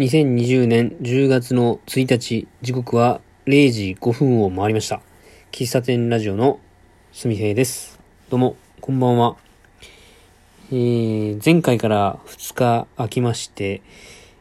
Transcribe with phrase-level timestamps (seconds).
[0.00, 5.02] 2020年10月の1日、時刻は0時5分を回りました。
[5.52, 6.58] 喫茶店ラジオの
[7.12, 8.00] すみへいです。
[8.30, 9.36] どうも、こんばんは。
[10.72, 13.82] えー、前回から2日空きまして、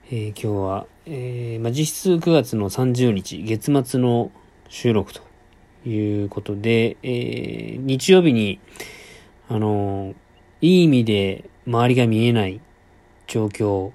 [0.09, 4.32] えー今日は、えーまあ、実質9月の30日、月末の
[4.70, 5.20] 収録と
[5.86, 8.62] いうことで、えー日曜日に、
[9.50, 10.16] あの
[10.62, 12.62] いい意味で周りが見えない
[13.28, 13.91] 状況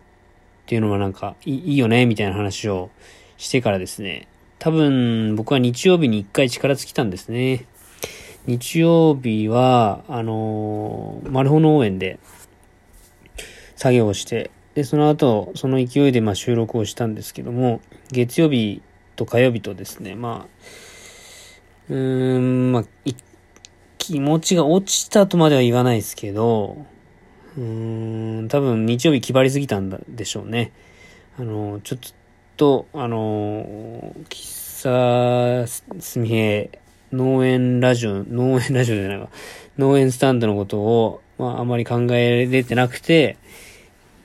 [0.65, 2.91] っていうのはなんかいいよねみたいな話を
[3.37, 4.29] してからですね、
[4.59, 7.67] 多分僕は日曜日に一回力尽きたんですね。
[8.47, 12.19] 日曜日は、あのー、マルホ農園で
[13.77, 18.81] 作業をして、で、その後、その勢いでまあ収録をしたんですけども、月曜日
[19.17, 20.65] と火曜日とですね、まあ、
[21.91, 22.85] うーん、まあ、
[23.99, 26.87] 気持ちが落ちたとまでは言わないですけど、
[27.57, 30.73] うん、多分日曜日気張りすぎたんだでしょうね。
[31.39, 31.99] あの、ちょっ
[32.57, 36.79] と、あの、喫茶すみへ
[37.13, 39.29] 農園ラジオ、農園ラジオじゃないわ。
[39.79, 43.37] 農園スタンドのことを、まあ、あまり考えれてなくて、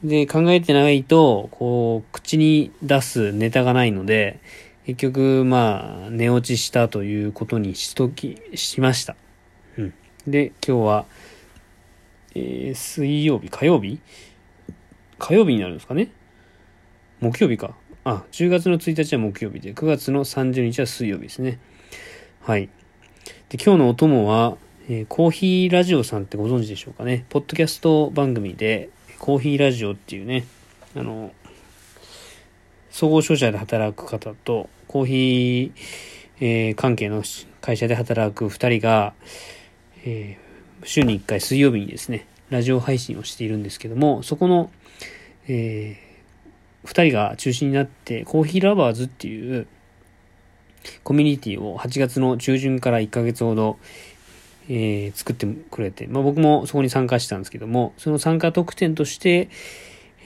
[0.04, 4.40] で、考えてないと、こう、口に出すネタがないので、
[4.86, 9.16] 結局、まあ、寝落ちしたということにしとき、しました。
[9.78, 9.94] うん。
[10.26, 11.06] で、今日は、
[12.36, 14.00] えー水曜日、火曜日？
[15.18, 16.12] 火曜日になるんですかね？
[17.20, 17.76] 木曜日か。
[18.06, 21.60] あ、10月の1日は木曜日で、9月の30日は水曜日ですね。
[22.42, 22.70] はい。
[23.50, 24.58] で、今日のお供は、
[24.88, 27.26] えーコーヒーラジオさんってご存知でしょうかね？
[27.30, 30.46] ポッドキャスト番組で、コーヒーラジオっていうね、
[30.96, 31.32] あの、
[32.90, 35.72] 総合商社で働く方と、コーヒー、
[36.40, 37.24] えー関係の
[37.62, 39.14] 会社で働く2人が、
[40.06, 40.49] えー
[40.84, 44.72] 週に1回水曜日にですね、ラジオ配信をしているんですけども、そこの、
[45.48, 49.68] えー、2人が中心になって、コーヒーラバーズっていう
[51.04, 53.78] コミュニティを8月の中旬から1ヶ月ほど、
[54.68, 59.50] えー作ってくれて、まあ、僕もそこに参加したんですけども、その参加特典として、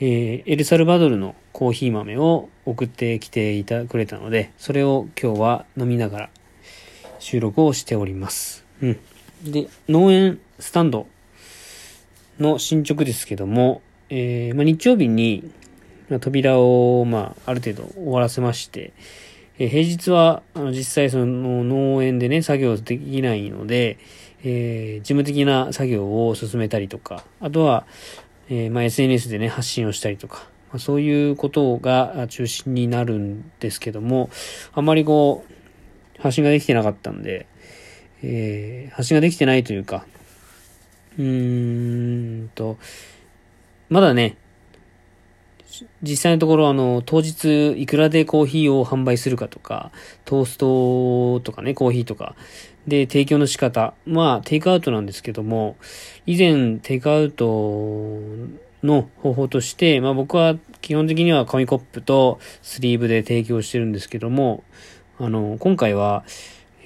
[0.00, 6.30] ーエルサルバドルのコーヒー豆を送ってきていたくれたので、それを今日は飲みながら
[7.18, 8.64] 収録をしております。
[8.82, 8.98] うん。
[9.44, 11.06] で、農園スタンド
[12.38, 15.50] の進捗ですけども、えーまあ、日曜日に、
[16.20, 18.92] 扉を、まあ、ある程度終わらせまして、
[19.58, 23.98] えー平日は、あの、実際その農園でね、作業できないので、
[24.42, 27.86] えー事務的な作業を進めたりとか、あとは、
[28.48, 34.30] えーまあ、SNS でね、発信をしたりとか、まあ、そういうことが中心になるんですけども、
[34.72, 37.46] あまりこう、発信ができてなかったんで、
[38.26, 40.06] えー発信ができてないというか、
[41.18, 42.78] うーんと、
[43.88, 44.36] まだね、
[46.02, 49.90] 実際のところあの、当日いくらでコーヒーを販売するかとか、
[50.24, 52.36] トーストとかね、コーヒーとか、
[52.86, 53.94] で、提供の仕方。
[54.06, 55.76] まあ、テイクアウトなんですけども、
[56.26, 58.20] 以前、テイクアウト
[58.84, 64.62] の方法として、まあ僕は基本的には紙コップとスリーブで提供してるんですけども、
[65.18, 66.24] あの、今回は、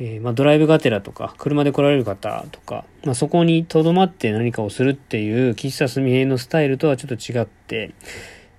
[0.00, 7.94] えーまあ、ドライブがてらとか、車で来られる方とか、まあ、そこに留まって何かをするっていう、喫茶すみへのスタイルとはちょっと違って、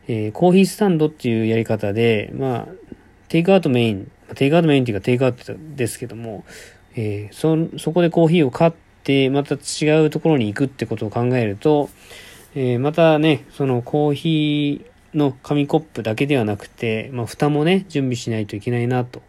[0.07, 2.67] えーコーヒースタンドっていうやり方で、まあ、
[3.29, 6.43] テイクアウトメイン、テイクアウトメインっていうかテイクアウトですけども、
[6.95, 8.71] えーそ、そこでコーヒーを買っ
[9.03, 11.89] て、また違うところに行くってことを考えると、
[12.55, 19.21] えまたね、そのコーヒーの紙コップだけではなくて、まあ、蓋もね、準備しないといけないな、と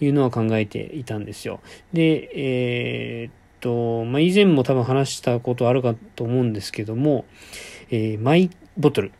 [0.00, 1.60] いうのは考えていたんですよ。
[1.92, 7.24] で、えーっと、まあ、以前も多分話したことあるかと思うんですけども、
[7.90, 9.12] えーマイボトル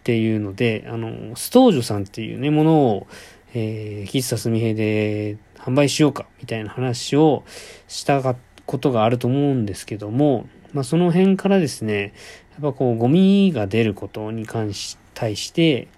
[0.00, 3.06] っていうので、あの、ストージョさんっていうね、ものを、
[3.52, 7.44] えー、喫茶すみへで販売しようか、みたいな話を
[7.88, 8.22] した
[8.66, 12.14] ことがあると思うんですけども、まあ、その辺からですね、
[12.52, 15.88] やっぱこう、ゴミが出ることに関して、対して、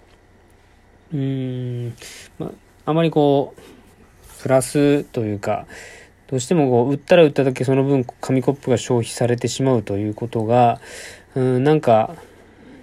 [1.13, 1.95] うーん、
[2.37, 2.51] まあ、
[2.85, 5.65] あまりこう、プラスというか、
[6.27, 10.81] どうしてもこう、売ったら売っただけその分紙コップが消費されてしまうということが、
[11.35, 12.15] うん、なんか、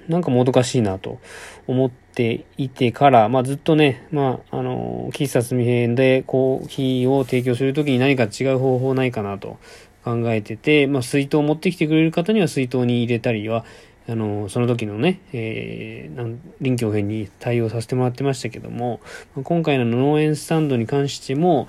[0.08, 1.20] なんかもどかしいなと
[1.66, 9.58] 思っていてから、まあずっとね、まああの、喫茶すみへんでコーヒーを提供するときに何か違う方法ないかなと
[10.04, 13.66] 考えてて、まあ水筒を持ってきてくれる方には水筒に入れたりは、
[14.08, 19.00] あの、その時のね、えー、臨機応変に対応させてもらってましたけども、
[19.43, 21.69] 今回の農園スタンドに関しても、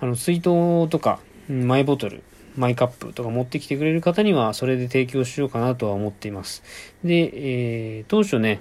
[0.00, 2.22] あの、水筒とか、マイボトル、
[2.56, 6.62] マイカップとか持ってきてくれる方には、それで提供しようかなとは思っています。
[7.04, 8.60] で、えー当初ね、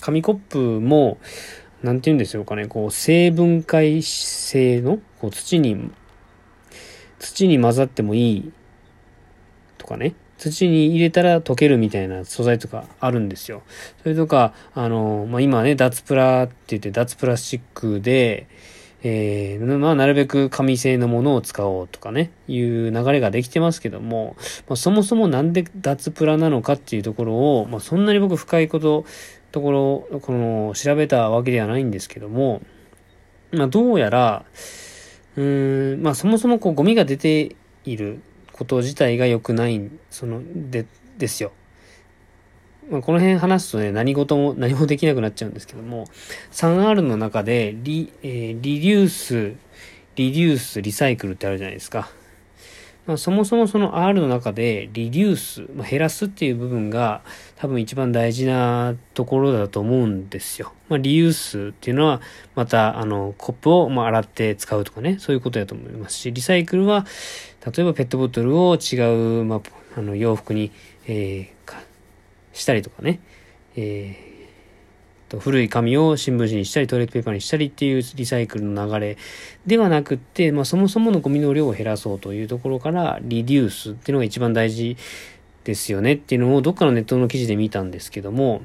[0.00, 1.18] 紙コップも、
[1.82, 5.90] なんて言うんでしょうかね、こう、生分解性の、こう、土に、
[7.18, 8.52] 土に混ざってもいい
[9.78, 10.14] とかね、
[10.50, 13.62] 土に入れたら溶けるみたいな素材とかあるんですよ。
[14.02, 18.46] それとか、あの、まあ、今ね、脱プラって言って脱プラスチックで、
[19.02, 24.36] えー、まあ、なるべく紙製のものを使おうとかね、いう流れができてますけども、
[24.68, 29.04] まあ、そもそもなんで脱プラなのかっていうところを、まあ、そんなに僕深いこと、
[29.52, 32.62] ところ、この、調べたわけではないんですけども、
[33.52, 34.44] まあ、どうやら、
[35.36, 38.20] うん、まあ、そもそもこう、ゴミが出ている
[38.54, 40.40] こと自体が良くない、その、
[40.70, 40.86] で、
[41.18, 41.52] ですよ。
[42.88, 46.06] まあ、この辺話すとね、何事も何もできなくなっちゃうんですけども、
[46.52, 49.54] 3R の中でリ、えー、リデュース、
[50.16, 52.08] リデュース、リサイクルってあるじゃないですか。
[53.06, 57.22] まあ、そもそもその R の中でリデュース、まあ、減らすっていう部分が
[57.56, 60.72] 多分一番大事なところだと思うんですよ。
[60.88, 62.22] まあ、リユースっていうのは
[62.54, 67.04] またあのコップをま洗って使うとかね、そういうことだと思いますし、リサイクルは
[67.66, 69.60] 例えばペットボトルを違う、まあ、
[69.96, 70.70] あの洋服に、
[71.06, 71.74] えー、
[72.52, 73.20] したりとかね、
[73.76, 74.34] えー
[75.34, 79.16] と古い紙を新聞紙にしたりトイレットペーパーにしたりっていうリサイクルの流れ
[79.66, 84.96] ではなくって、まあ、そもそものゴミの量を減らそうというところからリデュースっていうのが一番大事
[85.64, 88.62] ですよねっていうのをどっかのネットの記事で見たんですけども。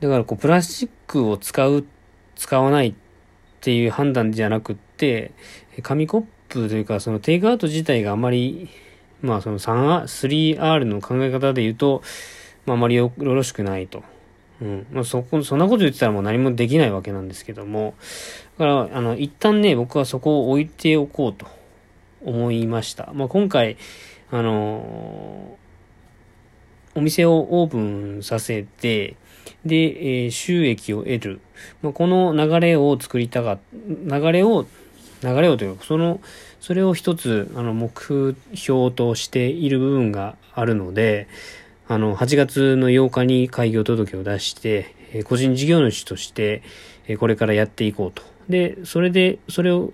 [0.00, 1.84] だからこうプラスチックを使う
[2.34, 2.94] 使わないっ
[3.60, 5.30] ていう判断じゃなくって
[5.82, 8.68] 紙コップというかそのテイクアウト自体があまり
[9.22, 12.02] まあその 3R、の考え方で言うと、
[12.66, 14.02] まああまりよろしくないと。
[14.60, 14.86] うん。
[14.92, 17.94] まあ、そこ、そんなこと言ってたらもう何もできないわけなんですけども、
[18.58, 21.46] だから、あの、一旦ね、僕はそこを置いておこうと
[22.24, 23.10] 思いました。
[23.14, 23.76] まあ、今回、
[24.30, 25.56] あの、
[26.94, 29.16] お店をオープンさせて、
[29.64, 31.40] で、えー、収益を得る。
[31.82, 34.66] まあ、この流れを作りたが、流れを、
[35.22, 36.20] 流れをというか、その、
[36.60, 41.28] それを一つ、あの、目標としている部分があるので、
[41.88, 46.62] あの、8月の8日に開業届を出して、え個人事業主として、
[47.06, 48.22] えこれからやっていこうと。
[48.48, 49.92] で、それで、それを、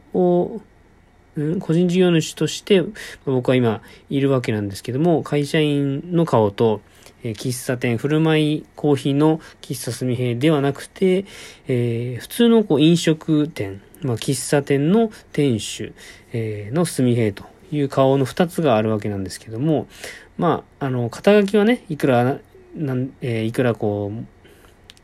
[1.60, 2.82] 個人事業主として、
[3.24, 6.80] 僕は今いるわけなんですけども、会社員の顔と、
[7.24, 11.24] え喫茶店、振る舞いコーヒーの喫茶すみへではなくて、
[11.66, 15.92] えー、普通のこう飲食店、まあ、喫茶店の店主、
[16.32, 19.88] えー、のすみへという顔の二つがあるわけなんですけども、
[20.36, 22.38] まあ、あの、肩書きはね、いくら、
[22.76, 24.24] なん、えー、いくらこう、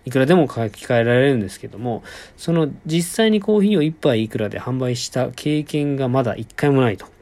[0.04, 2.02] いくらでも書き換えられるんですけども、
[2.36, 7.14] その実際にコーヒーを一杯いくらで販売した経験がまだ一回もないと。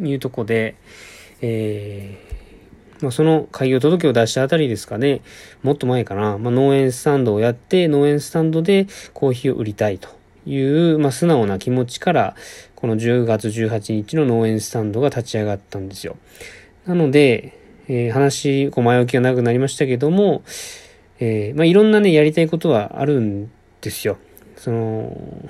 [0.00, 0.76] いうとこで、
[1.40, 5.22] えー、まあ、その開業届を出したあたりですかね、
[5.62, 10.08] もっと前かな、まあ、農園スタンドをやって、農園スタンドでコーヒーを売りたいと
[10.46, 10.60] い
[10.92, 12.36] う、まあ、素直な気持ちから、
[12.74, 16.16] この10月18日の農園スタンドが立ち上がったんですよ。
[16.86, 17.58] なので、
[17.88, 20.42] えー、話、前置きが長くなりましたけども、
[21.24, 23.48] えー、まあ、いろんなね、やりたいことはあるん
[23.80, 24.18] ですよ。
[24.56, 25.48] その、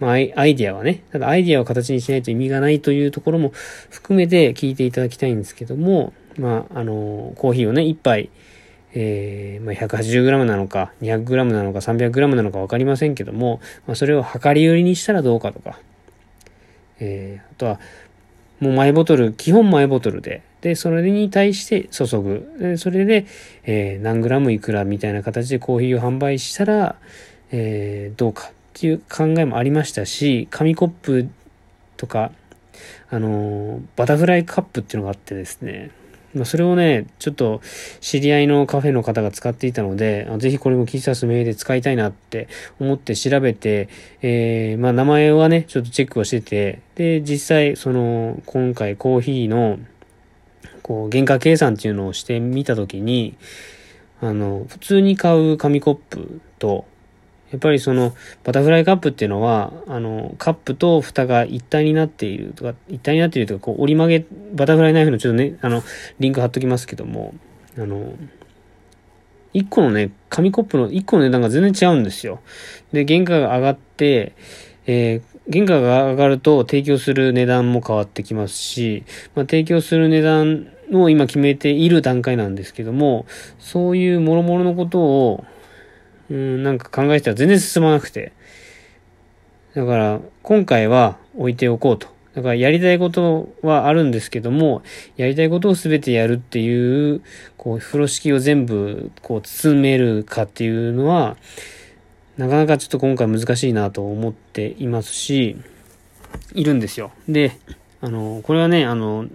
[0.00, 3.52] まあ、アイディアはね、ただアイディアを形にしないと意味がないというところも
[3.88, 8.30] 含めて聞いていただきたいんですけども、まあ、あの、コーヒーをね、一杯、
[8.94, 15.78] えー、まあ、180g なのか、200g なのか、300g なのか分かりませんけども、まあ、それを量り売りにしたらどうかとか、
[16.98, 17.78] えー、あとは、
[18.58, 22.56] もうマイボトル、基本マイボトルで、で、それに対して注ぐ。
[22.58, 23.26] でそれで、
[23.64, 26.96] えー、何グラムいくらみたいな形でコーヒーを販売したら、
[27.50, 31.28] えー、どうかっていう考えもありましたし、紙コップ
[31.96, 32.32] とか、
[33.10, 35.90] あのー、バタフライカップっていうのがあってですね、
[36.34, 37.60] まあ、それをね、ちょっと
[38.00, 42.48] 知り合いのカフェの方が使っていたので、ぜひこれも喫茶スメイで使いたいなって
[42.78, 43.88] 思って調べて、
[44.20, 49.78] えー、まあ名前はね、ちょっとチェックをしてて、で、実際、その、今回コーヒーの、
[50.88, 53.36] こう、原価計算っていうのをしてみたときに、
[54.22, 56.86] あの、普通に買う紙コップと、
[57.50, 65.82] やっぱりそのバタフライカップっていうのは、あの、カップと蓋が一体になっているとか、一体になっているとか、こう折り曲げ、バタフライナイフのちょっとね、あの、
[66.18, 67.34] リンク貼っときますけども、
[67.76, 68.14] あの、
[69.52, 72.40] 一個のね、紙コップの一個の値段が全然違うんですよ。
[72.92, 74.34] で、原価が上がって、
[74.86, 79.04] えー、原価が上がると提供する値段も変わってきますし、
[79.34, 83.26] まあ、提供する値段を今決めている段階なんですけども、
[83.58, 85.44] そういう諸々のことを、
[86.30, 88.32] うん、なんか考えてたら全然進まなくて。
[89.74, 92.08] だから、今回は置いておこうと。
[92.34, 94.82] だからやりたいことはあるんですけども、
[95.16, 97.22] やりたいことを全てやるっていう、
[97.56, 101.36] こう、風呂敷を全部、こう、包めるかっていうのは、
[102.36, 105.56] なかなかちょっと今回難しいなと思っていますし、
[106.54, 107.10] いるんですよ。
[107.28, 107.52] で、
[108.00, 109.26] あの、これはね、あの、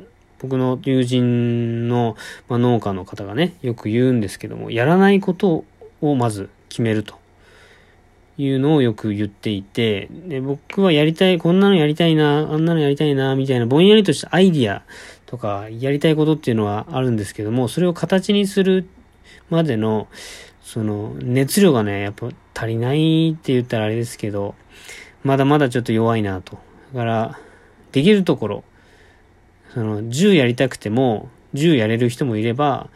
[0.43, 2.17] 僕の友人の、
[2.49, 5.63] まあ、農家の方がね、よく言うんですけども、やらないこと
[6.01, 7.15] をまず決めると
[8.37, 14.83] いうのをよく言っていて、で僕はやりたい、こんなのやりたいな、あんなのやりたいな、みたいなぼんやりとしたアイディア
[15.25, 18.85] とかやりたいことっていうのはあるんですけども、それを形にする
[19.49, 20.09] までの、
[20.61, 24.55] その熱量がね、やっぱ足りないって言ったらあれですけど、
[25.23, 26.57] まだまだちょっと弱いなと。
[26.93, 27.39] だから、
[27.93, 28.63] できるところ、
[29.73, 32.89] その、10やりたくても、10やれる人もいれば、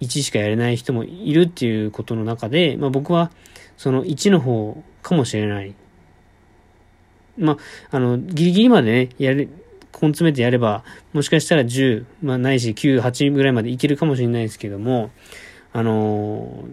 [0.00, 3.30] 1しかやれない人もいるっていうことの中で、まあ僕は、
[3.76, 5.74] その1の方かもしれない。
[7.38, 7.58] ま
[7.90, 15.10] あ、あの、ギリギリまでね、やれ、根詰めてやれば、もしかしたら10、まあないし9、8ぐらいまでいけるかもしれないですけども、
[15.72, 16.64] あの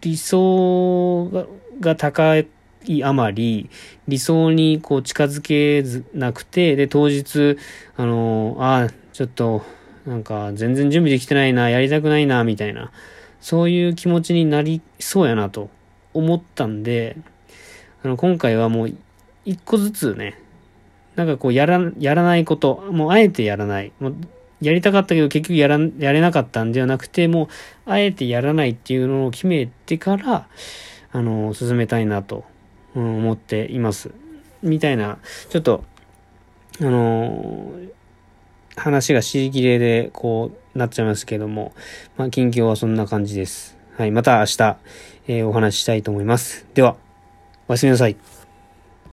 [0.00, 1.48] 理想
[1.80, 2.46] が高い
[2.86, 3.70] いあまり、
[4.08, 7.56] 理想にこう近づけずなくて、で、当日、
[7.96, 9.62] あの、ああ、ちょっと、
[10.06, 12.92] なんか全然準備できてないな、やりたくないな、みたいな、
[13.40, 15.70] そういう気持ちになりそうやなと
[16.12, 17.16] 思ったんで、
[18.02, 18.94] あの、今回はもう
[19.44, 20.38] 一個ずつね、
[21.16, 23.92] なんかこうやら、やらないこと、もうあえてやらない。
[24.00, 24.16] もう
[24.60, 27.48] やりたかったけど結局やら、やれなかったんではなくて、もう
[27.90, 30.48] あえてやらないっていうのを決めてから、
[31.12, 32.44] あの、進めたいなと
[32.94, 34.10] 思っています。
[34.62, 35.18] みたいな、
[35.50, 35.84] ちょっと、
[36.80, 37.90] あのー、
[38.76, 41.72] 話が尻切れで、こう、なっちゃいますけども、
[42.16, 43.76] まあ、近況はそんな感じです。
[43.96, 44.76] はい、また明日、
[45.28, 46.66] えー、お話ししたいと思います。
[46.74, 46.96] では、
[47.68, 48.33] おやすみなさい。